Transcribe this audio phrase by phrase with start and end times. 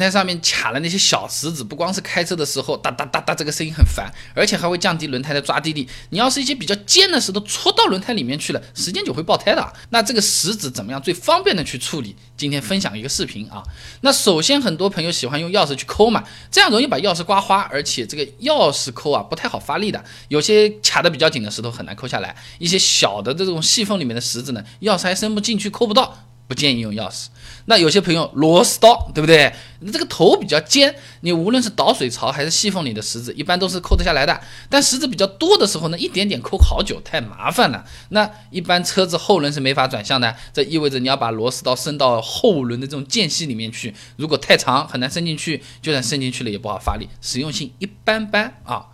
[0.00, 5.86] 胎上面卡了那些小石子，不光是开车的时候哒哒哒哒这个声音很烦，而且还会降低轮胎的抓地力。
[6.08, 9.72] 你要是一些比较尖的石头戳到轮胎里面去了，时间久会爆胎的。
[9.90, 12.16] 那这个石子怎么样最方便的去处理？
[12.36, 13.62] 今天分享一个视频啊。
[14.00, 26.29] 那首先很多朋友喜欢用钥匙去抠嘛，这样容易把钥匙刮花，而且这个钥匙抠啊不太好发力的，有些卡的比较紧的石头很难抠下来，一些小的这种细缝里面的石子呢，钥匙还伸不进去，抠不到。
[26.50, 27.28] 不建议用钥匙。
[27.66, 29.54] 那有些朋友螺丝刀，对不对？
[29.78, 34.40] 你这个头比较尖，你无论是导水槽还是细缝里的石子，一般都是抠得下来的。
[34.68, 37.84] 但石子比较多的时候呢，一点点抠好久，太麻烦了。
[38.08, 43.94] 那一般车子后轮是没法转向的，这意味着你要把螺丝刀伸到后轮的这种间隙里面去。
[44.16, 48.86] 如果太长，很难伸进去，就算伸进去了也不好发力，实用性一般般啊。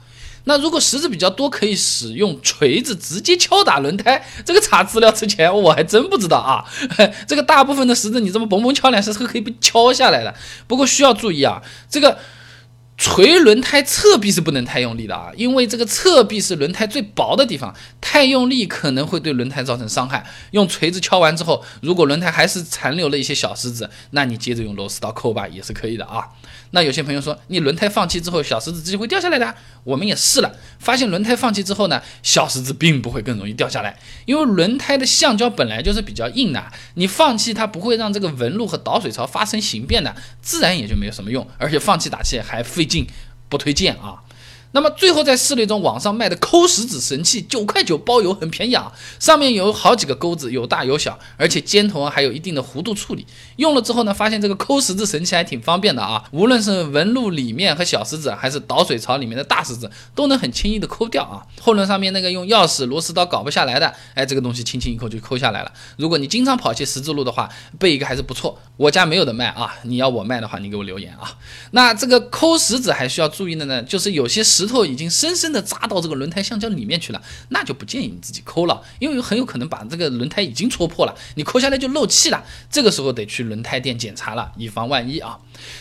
[0.48, 4.24] 那如果石子比较多，可以使用锤子直接敲打轮胎。
[4.44, 6.64] 这个查资料之前我还真不知道啊。
[7.28, 10.34] 这个大部分的石子你这么嘣嘣敲两下是可以被敲下来的。
[10.66, 12.18] 不过需要注意啊，这个。
[13.08, 20.26] 锤轮胎侧壁是不能太用力的啊，因为这个侧壁是轮胎最薄的地方，太用力可能会对轮胎造成伤害。
[20.50, 26.26] 用锤子敲完之后，如果轮胎还是残留了一些小石子，那你接着用螺丝刀抠吧，也是可以的啊。
[26.72, 29.54] 那有些朋友说，你轮胎放气之后，小石子直接会掉下来的。
[29.84, 40.12] 我们也试了，发现轮胎放气之后呢，小石子并不会更容易掉下来，因为轮胎的橡胶本来就是比较硬的，你放气它不会让这个纹路和导水槽发生形变的，
[40.42, 42.95] 自然也就没有什么用，而且放气打气还费劲，
[43.48, 44.22] 不推荐啊。
[44.76, 48.92] 那么最后在试了一种网上卖的抠石子神器，九块九包邮，很便宜啊。
[49.18, 53.26] 上面有好几个钩子，有大有小，而且尖头还有一定的弧度处理。
[53.56, 56.22] 用了之后呢，发现这个抠石子神器还挺方便的啊。
[56.30, 61.40] 无论是纹路里面和小石子，还是导水槽里面的大石子，都能很轻易的抠掉啊。
[61.62, 65.72] 后轮上面那个用钥匙、螺丝刀搞不下来的，哎，这个东西轻轻一抠就抠下来了。
[65.96, 68.60] 如果你经常跑些十字路的话，备一个还是不错。
[68.76, 71.34] 我家没有的卖啊，你要我卖的话，你给我留言啊。
[71.70, 74.65] 那这个抠石子还需要注意的呢，就是有些石。
[74.66, 85.38] 石头已经深深的扎到这个轮胎橡胶里面去了，那就不建议你自己抠了，因为很有可能把这个轮胎已经戳破了，你抠下来就漏气了，这个时候得去轮胎店检查了，以防万一啊。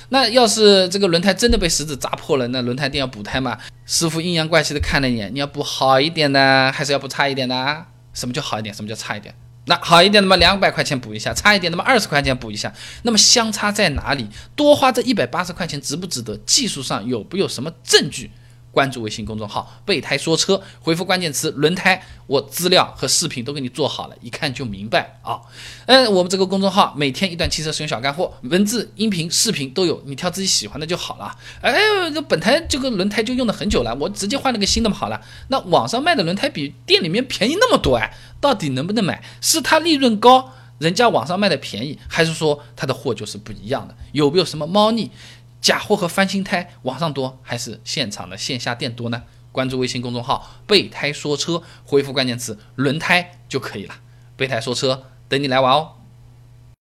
[0.10, 3.58] 那要是这个轮胎真的被石子扎破了，那轮胎店要补胎嘛？
[3.88, 7.86] 师傅阴阳怪气的看了一眼，你要补好一点的，还是要补差一点的？
[8.14, 8.74] 什么叫好一点？
[8.74, 9.34] 什么叫差一点？
[9.68, 12.72] 那好一点的嘛，两百块钱补一下；差一点的嘛，二十块钱补一下。
[13.02, 14.28] 那么相差在哪里？
[14.56, 16.38] 多花这一百八十块钱值不值得？
[16.46, 18.30] 技术上有没有什么证据？
[18.76, 25.40] 关注微信公众号“备胎说车”，回复关键词“轮胎”，我资料和视频都给你做好了，一看就明白啊。
[25.86, 31.34] 嗯，我们这个公众号每天一段汽车使用小干货，文字、音频、视频都有，你挑自己喜欢的就好了。
[31.62, 31.74] 哎，
[32.14, 35.22] 这本台这个轮胎就用的很久了，我直接换了个新的，好了。
[35.48, 39.24] 那网上卖的轮胎比店里面便宜那么多哎，到底能不能买？
[39.40, 43.96] 是它利润高，人家网上卖的便宜，还是说它的货就是不一样的？
[44.12, 45.12] 有没有什么猫腻？
[45.66, 49.24] 假货和翻新胎，网上多还是现场的线下店多呢？
[49.52, 53.96] 关注微信公众号“备胎说车”，回复关键词“轮胎”就可以了。
[54.38, 55.94] 备胎说车，等你来玩哦。